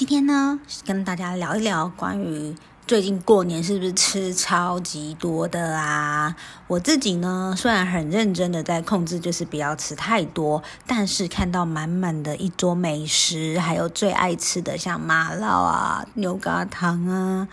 [0.00, 6.34] 今天呢，跟大家聊一聊关于最近过年是不是吃超级多的啊？
[6.68, 17.46] 我自己呢，虽然很认真的在控制，就是不要吃太多，但是看到满满的一桌美食，还有最爱吃的像麻辣啊、牛轧糖啊、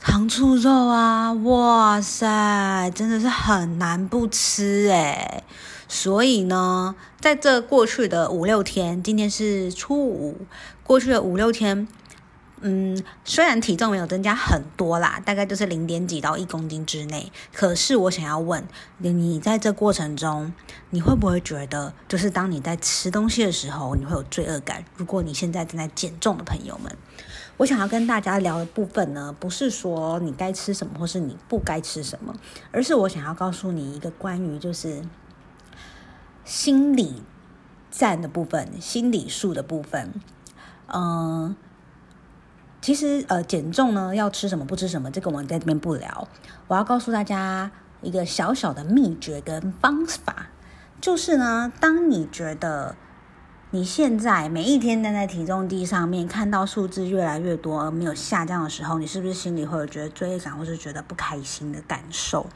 [0.00, 5.44] 糖醋肉啊，哇塞，真的是很难不吃诶。
[5.90, 10.36] 所以呢，在这过去的五六天，今天是初五，
[10.88, 11.86] 过去的五六天，
[12.62, 20.50] 嗯，虽然体重没有增加很多啦，大概就是零点几到一公斤之内，可是我想要问你，在这过程中，
[20.88, 24.82] 你会不会觉得，就是当你在吃东西的时候，你会有罪恶感？
[24.96, 26.96] 如果你现在正在减重的朋友们，
[27.58, 32.34] 我想要跟大家聊的部分呢，不是说你该吃什么，或是你不该吃什么，
[32.72, 35.02] 而是我想要告诉你一个关于就是。
[36.44, 37.22] 心理
[37.90, 40.14] 战的部分，心理术的部分，
[40.92, 41.54] 嗯、
[42.80, 46.28] 其实呃，减重呢要吃什么不吃什么，这个我们在这边不聊。
[46.66, 50.46] 我要告诉大家一个小小的秘诀跟方法，
[51.00, 52.96] 就是呢，当你觉得
[53.70, 62.46] 你现在每一天站在体重地上面，看到数字越来越多而没有下降的时候，你是不是心里会有觉得罪恶感，或是觉得不开心的感受？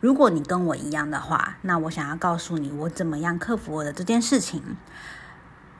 [0.00, 4.76] 如果你跟我一样的话，那我想要告诉你，我怎么样克服我的这件事情。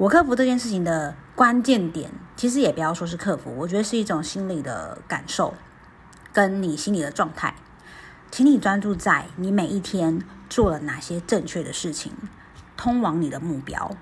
[0.03, 5.55] 我克服这件事情的关键点，其实也不要说是克服，我觉得是一种心理的感受，
[6.33, 7.55] 跟你心理的状态。
[8.29, 12.13] 请你专注在你每一天做了哪些正确的事情，
[12.77, 13.93] 通往你的目标。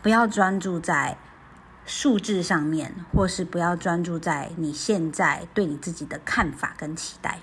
[0.00, 1.18] 不要专注在
[1.84, 7.40] 数字上面，或是不要专注在你现在对你自己的看法跟期待。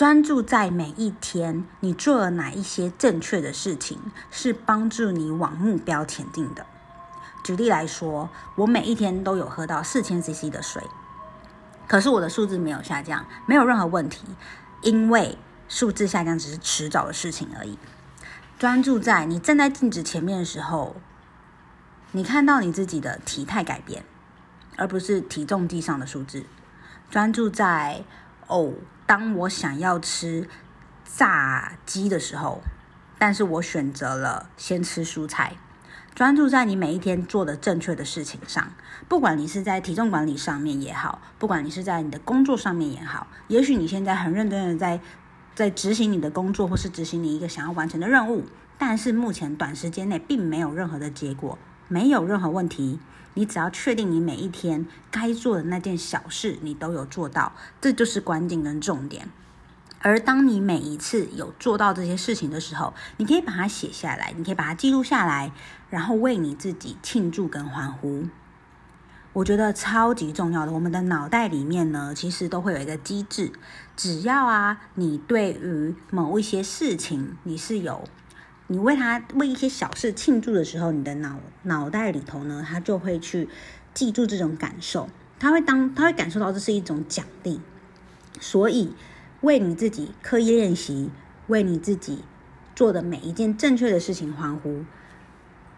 [0.00, 6.64] 专注在每一天，你做了哪一些正确的事情，是帮助你往目标前进的。
[7.44, 10.82] 举例来说，我每一天都有喝到四千 CC 的水，
[11.86, 14.24] 可是我的数字没有下降，没有任何问题，
[14.80, 15.36] 因为
[15.68, 17.78] 数字下降只是迟早的事情而已。
[18.58, 20.96] 专注在你站在镜子前面的时候，
[22.12, 24.02] 你看到你自己的体态改变，
[24.78, 26.46] 而不是体重计上的数字。
[27.10, 28.04] 专注在
[28.50, 28.74] 哦。
[29.06, 30.48] 当我想要吃
[31.04, 32.60] 炸鸡的时候，
[33.18, 35.56] 但是我选择了先吃蔬菜，
[36.14, 38.72] 专注在你每一天做的正确的事情上。
[39.08, 45.00] 不管你是在体重管理上面也好，不管你是在你的工作上面也好，也许你现在很认真的在
[45.56, 48.44] 在执行你的工作，或是执行你一个想要完成的任务，
[48.78, 51.58] 但是目前短时间内并没有任何的结果，
[51.90, 52.98] 没有任何问题。
[53.34, 59.28] 你只要确定你每一天该做的那件小事，你都有做到，这就是关键跟重点。
[60.00, 65.52] 而当你每一次有做到这些事情的时候，你可以把它写下来，你可以把它记录下来，
[65.90, 68.24] 然后为你自己庆祝跟欢呼。
[69.32, 73.52] 我觉得超级重要的，我们的脑袋里面呢，其实都会有一个机制，
[73.96, 78.02] 只要啊，你对于某一些事情，你是有。
[78.72, 83.48] 你为他为一些小事庆祝的时候，你的脑脑袋里头呢，他就会去
[83.92, 85.08] 记住这种感受，
[85.40, 87.60] 他会当他会感受到这是一种奖励，
[88.38, 88.94] 所以
[89.40, 91.10] 为你自己刻意练习，
[91.48, 92.22] 为你自己
[92.76, 94.84] 做的每一件正确的事情欢呼，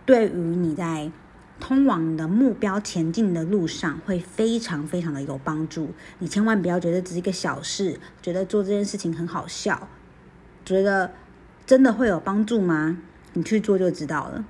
[0.05, 1.11] 对于你在
[1.59, 5.95] 通往你的目标前进的路上会非常非常的有帮助。
[6.19, 9.89] 你千万不要觉得只是一个小事，觉得做这件事情很好笑，
[10.63, 11.11] 觉得。
[11.73, 12.99] 真的会有帮助吗？
[13.33, 14.45] 你去做就知道了。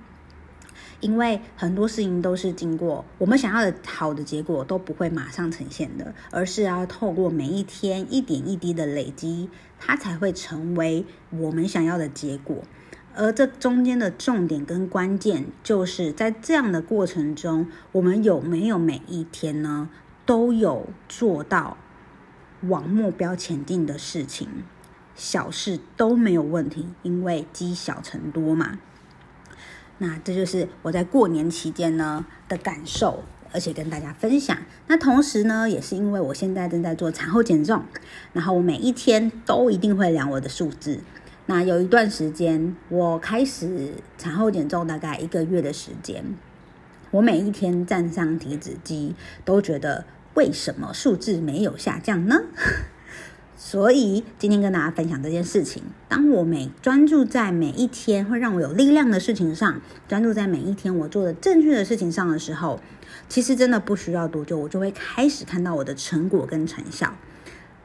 [0.99, 12.65] 因为很多事情都是经过我们想要的好的结果都不会马上呈现的，而是要透过每一天一点一滴的累积，它才会成为我们想要的结果。
[13.15, 19.89] 而这中间的重点跟关键，就是在这样的过程中，我们有没有每一天呢，
[20.27, 21.77] 都有做到
[22.63, 24.49] 往目标前进的事情。
[25.23, 28.81] 小事都没有问题，因为积小成多嘛。
[29.99, 33.23] 那这就是我在过年期间呢的感受，
[33.53, 34.59] 而且跟大家分享。
[34.89, 37.85] 那同时呢，也是因为我现在正在做产后减重，
[38.33, 40.99] 然后我每一天都一定会量我的数字。
[41.47, 46.25] 那有一段时间，我开始产后减重大概一个月的时间，
[47.13, 49.15] 我每一天站上体脂机，
[49.45, 50.05] 都觉得
[50.35, 52.41] 为什么数字没有下降呢？
[53.65, 55.85] 所以今天跟大家分享这件事情。
[56.09, 62.81] 当我每专注在每一天会让我有力量的事情上，专注在每一天我做的正确的事情上的时候，
[63.29, 67.15] 其实真的不需要多久，我就会开始看到我的成果跟成效。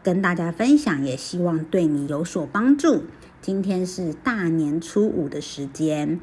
[0.01, 3.03] 跟大家分享，也希望对你有所帮助。
[3.39, 6.19] 今天是大年初五的时间，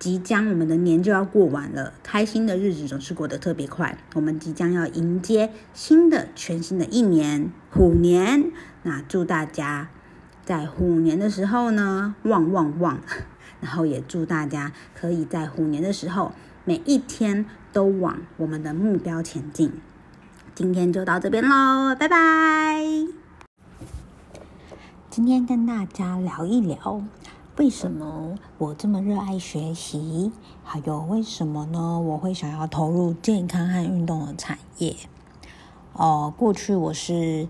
[0.00, 3.96] 即将我们的年就要过完了，开心的日子总是过得特别快。
[4.14, 8.50] 我们即将要迎接新的、全新的一年虎年。
[8.82, 9.88] 那祝大家
[10.44, 12.98] 在虎年的时候呢，旺旺旺！
[13.62, 16.32] 然后也祝大家可以在虎年的时候，
[16.64, 19.72] 每一天都往我们的目标前进。
[20.56, 22.82] 今天就到这边喽，拜拜。
[25.08, 27.00] 今天跟大家聊一聊。
[27.58, 30.32] 为什么我这么热爱学习？
[30.64, 32.00] 还有为什么呢？
[32.00, 34.96] 我会想要投入健康和运动的产业。
[35.92, 37.48] 哦，过去我是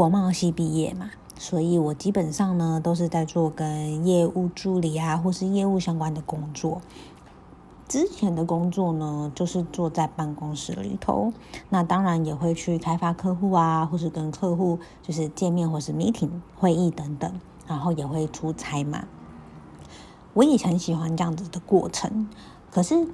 [0.00, 6.80] 国贸系毕业嘛，所以我基本上呢都是在做跟业务助理啊，或是业务相关的工作。
[7.86, 11.34] 之前的工作呢，就是坐在办公室里头，
[11.68, 17.30] 那当然也会去开发客户啊，或是跟客户就是见面，或是 meeting 会议等等，
[17.66, 19.04] 然后也会出差嘛。
[20.32, 22.26] 我也很喜欢这样子的过程，
[22.70, 23.06] 可是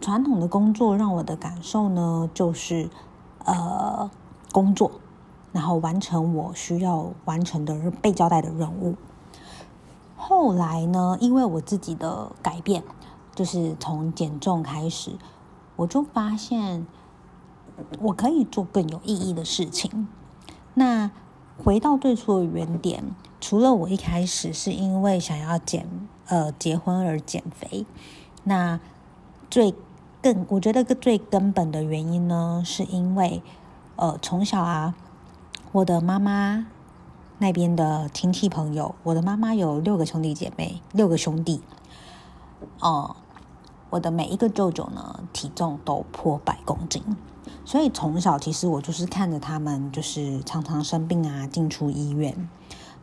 [0.00, 2.88] 传统的工作让我的感受呢，就是
[3.44, 4.08] 呃
[4.52, 4.92] 工作，
[5.54, 8.96] 然后完成我需要完成的被交代的任务。
[10.14, 12.84] 后来呢，因为我自己的改变，
[13.34, 15.12] 就是从减重开始，
[15.76, 16.86] 我就发现
[18.00, 20.06] 我可以做更有意义的事情。
[20.74, 21.10] 那
[21.56, 23.02] 回到最初的原点，
[23.40, 25.88] 除了我一开始是因为想要减。
[26.26, 27.84] 呃，结婚而减肥，
[28.44, 28.80] 那
[29.50, 29.74] 最
[30.22, 33.42] 更我觉得最根本的原因呢，是因为
[33.96, 34.94] 呃从小啊，
[35.74, 36.68] 我的妈妈
[37.38, 41.62] 那边的亲戚朋友，我的妈妈有六个兄弟姐妹，六个兄弟，
[42.78, 43.16] 哦、
[43.90, 47.02] 我的每一个舅舅呢，体重都破百公斤，
[47.64, 52.48] 所以从小其实我就是看着他们，就是常常生病啊，进出医院。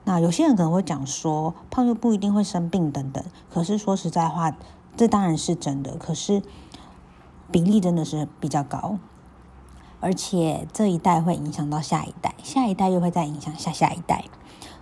[0.05, 3.21] 那有些人可能会讲说，胖又不一定会生病等等。
[3.49, 4.55] 可是说实在话，
[4.95, 5.97] 这当然是真的。
[5.97, 6.41] 可是
[7.51, 8.97] 比例真的是比较高，
[10.01, 14.25] 而且这一代会影响到下一代，下一代又会再影响下下一代。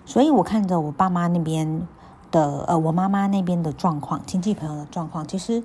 [0.06, 1.88] 所以我看着我爸妈那边
[2.32, 5.62] 的，呃，我妈妈那边的状况，亲戚朋友的状况，其实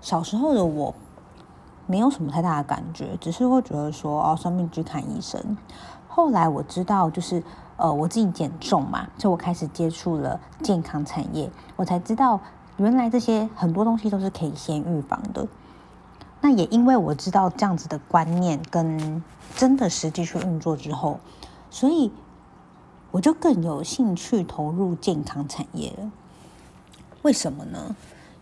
[0.00, 0.94] 小时候的我
[1.86, 5.58] 没有什么太大的感觉，只是会觉得说，哦，生病去看医生。
[6.08, 7.42] 后来我知道，就是。
[7.78, 12.38] 呃，我自己减重嘛，所以我开始接触了健康产业，我才知道
[12.76, 15.48] 原来这些很多东西都是可以先预防的。
[16.42, 19.22] 那也因为我知道这样子的观念跟
[19.56, 21.20] 真的实际去运作之后，
[21.70, 22.12] 所以
[23.12, 26.10] 我就更有兴趣投入健康产业了。
[27.22, 27.94] 为什么呢？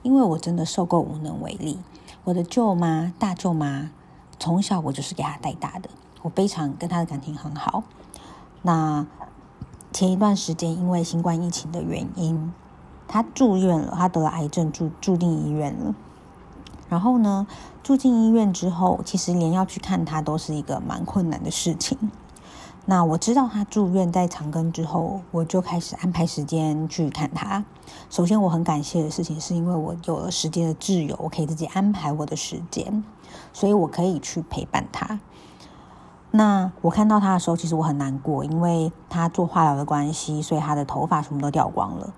[0.02, 1.78] 因为我真的受够无能为力。
[2.24, 3.90] 我的舅妈、大舅妈
[4.38, 5.90] 从小我就是给她带大的，
[6.22, 7.84] 我非常跟她的感情很好。
[8.62, 9.06] 那
[9.92, 12.52] 前一段时间，因为新冠疫情的原因，
[13.06, 15.94] 她住院了，她得了癌症，住住进医院了。
[16.90, 17.46] 然后呢，
[17.82, 21.96] 住进医院之后，其实连要去看他都是一个蛮困难的事情。
[22.86, 27.64] 那我知道他住院在长庚之后，我就开始安排时间去看他。
[28.08, 33.04] 首先，我很感谢的事情是因为我有了时间的自由，我可以自己安排我的时间，
[33.52, 35.20] 所以我可以去陪伴他。
[36.32, 42.12] 那我看到他的时候，其实我很难过，因为他做化疗的关系，所以他的头发什么都掉光了。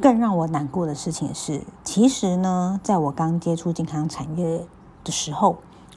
[0.00, 4.66] 更让我难过的事情是，其实呢，在我刚接触健康产业
[5.04, 5.56] 的时候，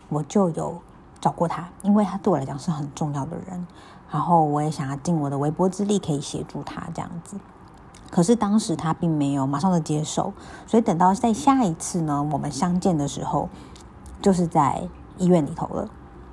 [0.09, 0.79] 我就有
[1.19, 3.67] 找过他，因为他对我来讲是很重要的人。
[4.09, 7.37] 然后我也想要尽我的微薄之力，可以协助他这样子。
[8.09, 10.31] 可是当时他并没有马上的接受，
[10.65, 13.49] 所以等到在下一次呢，我们相见的时候，
[14.21, 14.87] 就是在
[15.17, 15.89] 医院里头了。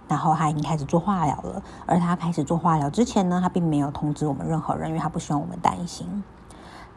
[0.06, 6.22] 然后他已经开始做化疗了，而他开始做化疗之前呢，他并没有通知我们任何人，因为他不希望我们担心。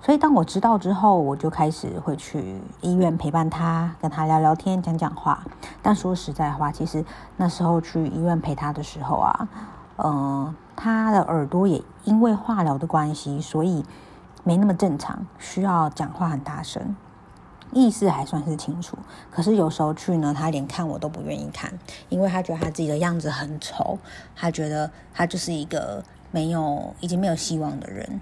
[0.02, 5.44] 所以当我知道之后，我就开始会去医院陪伴他，跟他聊聊天，讲讲话。
[5.82, 7.04] 但说实在话，其实
[7.36, 9.48] 那时候去医院陪他的时候啊，
[9.98, 13.84] 嗯、他的耳朵也因为化疗的关系，所以
[14.46, 16.96] 没那么正常，需要讲话很大声。
[17.74, 18.98] 意识还算是清楚，
[19.30, 21.70] 可是有时候去呢，他连看我都不愿意看，
[22.08, 24.00] 因为他觉得他自己的样子很丑，
[24.34, 26.02] 他觉得他就是一个
[26.32, 28.22] 没有已经没有希望的人。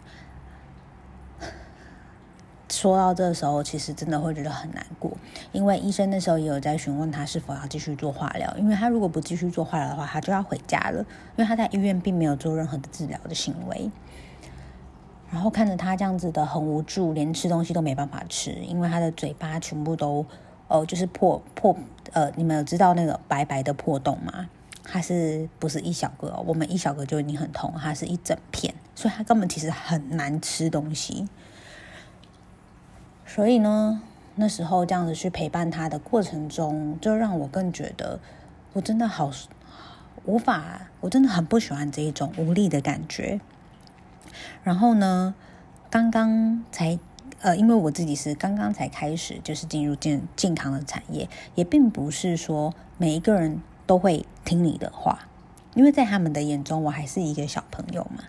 [2.69, 5.12] 说到这时候，其实真的会觉得很难过，
[5.51, 13.91] 因为医生那时候也有在询问他是否要继续做化疗，因为他如果不继续做化疗的话，他就要回家了，因为他在医院并没有做任何的治疗的行为。
[15.31, 20.25] 然后看着他这样子的很无助，连吃东西都没办法吃，因为他的嘴巴全部都，
[20.67, 21.75] 呃，就是破破，
[22.13, 24.48] 呃，你们有知道那个白白的破洞吗？
[24.84, 26.41] 它是不是一小个？
[26.45, 31.27] 我们一小个就已经很痛，它是一整片，所以他根本其实很难吃东西。
[33.35, 34.01] 所以呢，
[34.35, 38.21] 那时候这样子去陪伴他的过程中，就让我更觉得
[38.71, 39.29] 我真的好
[40.23, 43.41] 无法，我真的很不喜欢这一种无力的感觉。
[44.63, 45.35] 然后呢，
[45.89, 46.97] 刚刚才
[47.41, 55.27] 呃，因为我自己是刚刚才开始，就是进入健健康的产业，也并不是说每一个人都会听你的话，
[55.73, 58.23] 因为在他们的眼中，我还是一个小朋友嘛。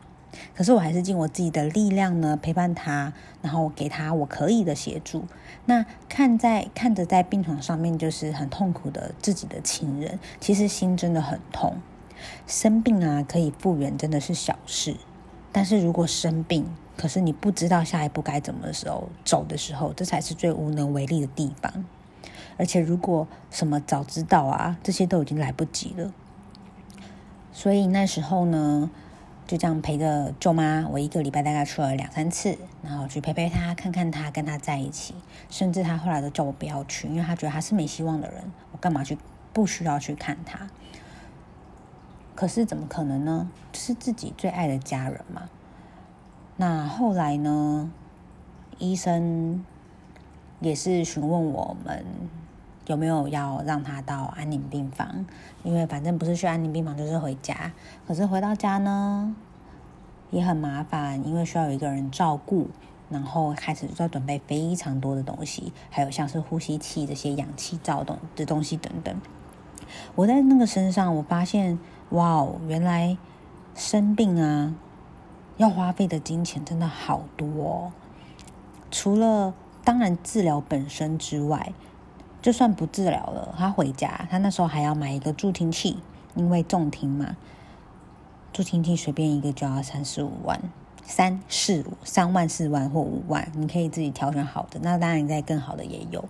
[0.55, 3.13] 可是我还是尽我自己的力量呢，陪伴他，
[3.43, 5.25] 然后给他我可以的协助。
[5.65, 11.77] 那看在看着在病床上面就是很痛苦的自己的亲人，其实心真的很痛。
[12.47, 14.97] 生病啊，可以复原真的是小事，
[15.53, 16.67] 但是如果生病，
[16.97, 21.85] 可是你不知道下一步该怎么的时候，走的时候，这才是最无能为力的地方。
[22.59, 26.13] 而且如果什么早知道啊，这些都已经来不及了。
[27.53, 28.91] 所以那时候呢，
[29.47, 35.15] 就这样陪着舅妈，我一个礼拜大概去了两三次，然后去陪陪她，看看她，跟她在一起。
[35.49, 39.17] 甚至她后来都叫我不要去，因为她觉得她是没希望的人，我干嘛去？
[39.53, 40.69] 不需要去看她。
[42.35, 43.49] 可是怎么可能呢？
[43.73, 45.49] 是自己最爱的家人嘛。
[46.57, 47.91] 那后来呢？
[48.79, 49.65] 医生
[50.61, 52.05] 也是询问我们
[52.87, 55.27] 有没有要让他到安宁病房。
[55.63, 57.73] 因为反正不是去安宁病房就是回家，
[58.07, 59.35] 可是回到家呢
[60.31, 62.69] 也很麻烦，因为需要有一个人照顾，
[63.11, 69.21] 然后开始就要准备非常多的东西，还有像是呼吸器这些氧气罩的东西等等。
[70.15, 71.79] 我在那个身上，我发现
[72.11, 73.19] 哇哦，原来
[73.75, 74.75] 生病啊
[75.57, 77.93] 要花费的金钱真的好多哦，
[78.93, 79.53] 除了
[79.83, 81.73] 当然治疗本身之外。
[82.47, 85.99] 就算不治疗了，他回家，他那时候还要买一个助听器，
[86.37, 87.37] 因为重听嘛，
[88.53, 90.63] 助听器随便一个就要三四五万，
[91.03, 94.79] 三四五三万四万或五万，你可以自己挑选好的。
[94.81, 96.25] 那当然，再更好的也有。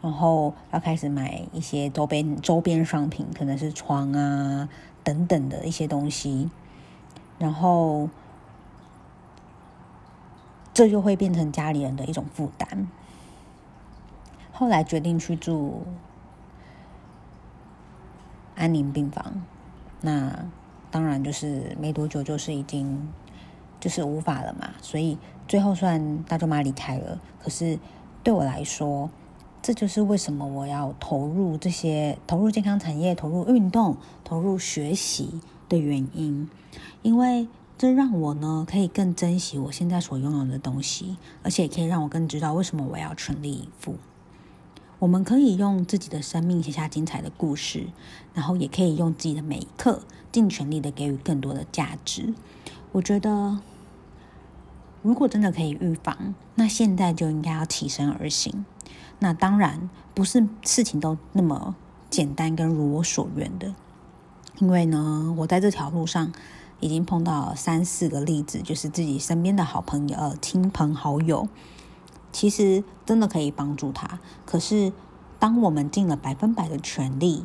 [0.00, 4.68] 然后要开始买一些周边周边商品，可能是床啊
[5.02, 6.48] 等等的一些东西，
[7.40, 8.08] 然后
[10.72, 12.86] 这就会变成家里人的一种负担。
[14.62, 15.82] 后来决定去住
[18.54, 19.42] 安宁病房，
[20.00, 20.46] 那
[20.88, 23.08] 当然就是没多久，就是已经
[23.80, 24.70] 就是无法了嘛。
[24.80, 27.76] 所以最后虽然大舅妈离开了，可是
[28.22, 29.10] 对我来说，
[29.60, 36.48] 这就是为什么我要投入这些，投入健康产业，投入运动，投入学习的原因。
[37.02, 43.96] 因为这让我呢可以更珍惜我现在所拥有的东西，而且也可以让我更知道为什么我要全力以赴。
[45.02, 47.88] 我们可以用自己的生命写下精彩的故事，
[48.34, 52.32] 然后也可以用自己的每一刻尽全力的给予更多的价值。
[52.92, 53.58] 我觉得，
[55.02, 58.64] 如果真的可以预防，那现在就应该要起身而行。
[59.18, 61.74] 那当然不是事情都那么
[62.08, 63.74] 简单跟如我所愿的，
[64.60, 66.32] 因为呢，我在这条路上
[66.78, 71.48] 已经碰到三四个例子，就是自己身边的好朋友、亲朋好友。
[72.32, 74.92] 其实真的可以帮助他，可是
[75.38, 77.44] 当我们尽了百分百的全力，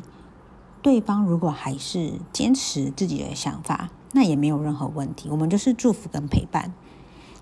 [0.80, 5.28] 对方如果还是坚持自己的想法，那也没有任何问题。
[5.30, 6.72] 我们就是祝福跟陪伴。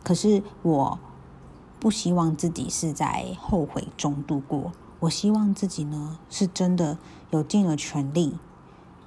[0.02, 0.98] 可是我
[1.78, 6.98] 不希望自己是在后悔中度过，我希望自己呢是真的
[7.30, 8.36] 有尽了全力。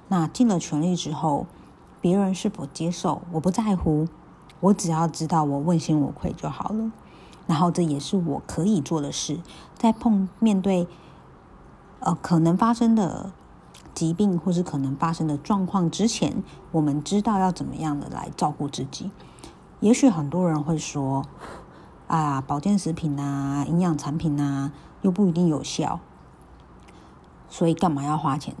[0.08, 1.46] 那尽了全力之后，
[2.00, 4.08] 别人是否接受，我不在乎，
[4.60, 6.90] 我只要知道我问心无愧就好了。
[7.50, 9.40] 然后这也是我可以做的事，
[9.76, 10.86] 在碰面对
[11.98, 13.32] 呃可能发生的
[13.92, 19.10] 疾病或是可能发生的状况之前，我们知道要怎么样的来照顾自己。
[19.80, 21.26] 也许很多人会说
[22.06, 24.70] ：“啊，保健食品啊，营养产品啊，
[25.02, 25.98] 又不一定有效，
[27.48, 28.54] 所以干嘛要花钱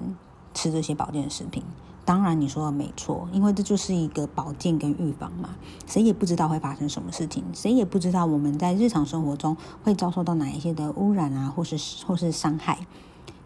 [0.52, 1.62] 吃这些保健食品？”
[2.10, 5.50] 当然，你说的没错，因为这就是一个保健跟预防嘛。
[5.86, 12.84] 谁也不知道会发生什么事情，谁也不知道我们在日常生活中会遭受到哪一些的污染啊，或是或是伤害。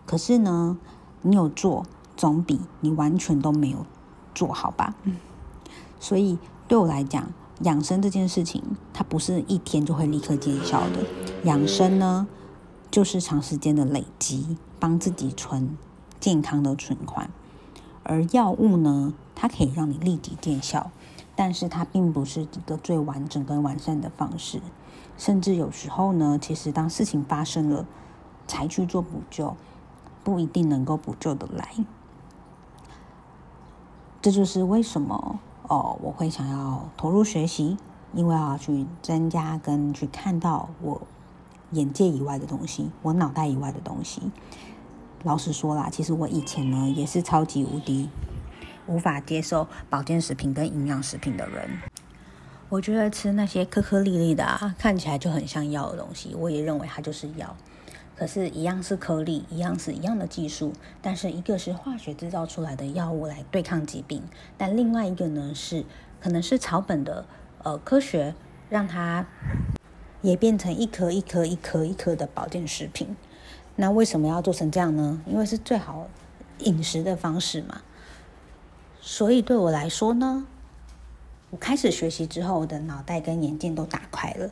[0.07, 0.79] 可是呢，
[1.21, 1.85] 你有做，
[2.17, 3.85] 总比你完全都没有
[4.35, 4.95] 做好吧？
[5.03, 5.19] 嗯。
[6.01, 8.63] 所以对我来讲，养生这件事情，
[8.95, 11.05] 它不是一天就会立刻见效的。
[11.43, 12.27] 养生呢，
[12.91, 15.77] 就是长时间的累积，帮自己存
[16.19, 17.29] 健康的存款。
[18.05, 20.91] 而药物呢，它可以让你立即见效，
[21.35, 24.61] 但是它并不是一个最完整跟完善的方式。
[25.17, 27.87] 甚至有时候呢，其实当事情发生了，
[28.47, 29.57] 才去做补救，
[30.23, 31.71] 不一定能够补救得来。
[34.21, 37.77] 这就是为什么哦，我会想要投入学习，
[38.13, 41.01] 因为要去增加跟去看到我
[41.71, 44.21] 眼界以外的东西，我脑袋以外的东西。
[45.25, 48.09] 老实说啦，其实我以前呢也是超级无敌
[48.87, 51.79] 无法接受保健食品跟营养食品的人。
[52.69, 57.57] 我觉得吃那些颗颗粒粒的啊，看起来就很像药的东西，我也认为它就是药。
[58.17, 64.23] 可是，一样是颗粒，一样是一样的技术，但是一个是化学制造出来的药物来对抗疾病，
[64.59, 65.85] 但另外一个呢是
[66.21, 67.27] 可能是草本的
[67.63, 68.35] 呃科学，
[68.69, 69.27] 让它
[70.21, 73.17] 也变成一颗一颗一颗一颗的保健食品。
[73.77, 75.21] 那为什么要做成这样呢？
[75.27, 76.09] 因为是最好
[76.61, 77.83] 饮食的方式嘛。
[79.01, 80.47] 所以对我来说呢，
[81.51, 84.51] 我开始学习之后，我的脑袋跟眼睛都打开了。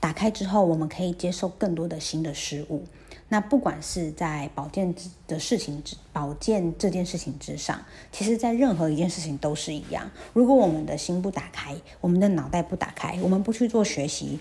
[0.00, 2.84] 打开之后，我们可以接受更多的新的事物。
[3.30, 4.94] 那不管是在保健
[5.26, 10.10] 的事情之保健这件事情之上，其实在任何一件事情都是一样。
[10.32, 14.38] 如果我们的心不打开，我们的脑袋不打开，我们不去做学习，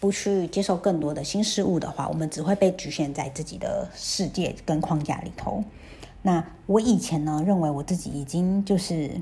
[0.00, 5.62] 不去接受更多的新事物的话，我们只会被局限在自己的世界跟框架里头。
[6.22, 9.20] 那我以前呢，认为我自己已经就是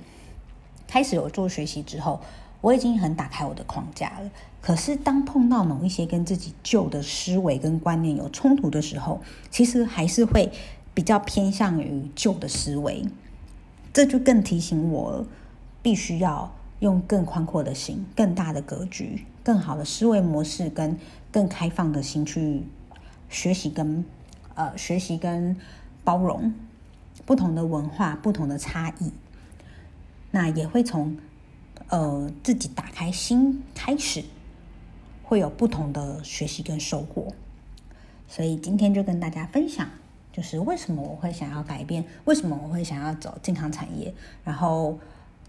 [0.86, 2.20] 开始有做学习之后。
[2.60, 4.28] 我已经很打开我的框架了，
[4.60, 10.50] 可是当碰到某一些跟自己旧的思维跟观念有冲突的时候，其实还是会
[10.92, 13.04] 比较偏向于旧的思维。
[13.92, 15.24] 这就更提醒我，
[15.80, 20.98] 必须要用更宽阔的心、更大的格局、更好的思维模式跟
[21.32, 22.64] 更开放的心去
[23.30, 24.04] 学习跟
[24.54, 25.56] 呃学习跟
[26.04, 26.52] 包容
[27.24, 29.10] 不同的文化、不同的差异。
[30.30, 31.16] 那也会从。
[31.90, 34.22] 呃，自己打开心，开始
[35.22, 37.32] 会有不同的学习跟收获。
[38.26, 39.88] 所以今天就跟大家分享，
[40.30, 44.12] 就是为什么我会想要改变，为什么我会想要走健康产业。
[44.44, 44.98] 然后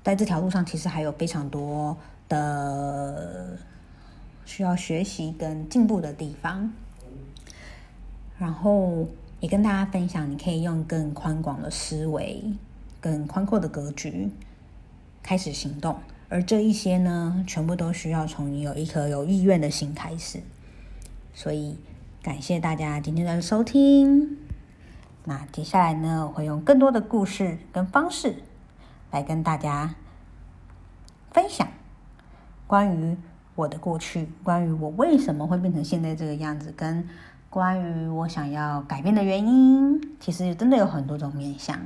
[0.02, 1.98] 在这条路上，其实还有非常多
[2.30, 3.58] 的
[4.50, 6.74] 需要学习跟进步的地方。
[8.40, 9.08] 然后
[9.40, 12.44] 也跟大家分享，你可以用更宽广的思维、
[13.00, 14.32] 更宽阔的格局
[15.22, 16.00] 开始行动。
[16.30, 20.42] 而这一些呢，全部都需要从你有一颗有意愿的心开始。
[21.32, 21.78] 所以，
[22.24, 24.36] 感谢大家今天的收听。
[25.26, 28.42] 那接下来呢，我会用更多的故事跟方式
[29.12, 29.94] 来跟大家
[31.32, 31.68] 分享
[32.66, 33.16] 关于
[33.60, 37.06] 我的过去，关于我为什么会变成现在这个样子，跟
[37.50, 40.00] 关于我想要改变的原因。
[40.18, 41.78] 其实真的有很多种面向。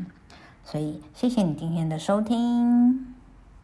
[0.64, 3.13] 所以，谢谢你今天的收听。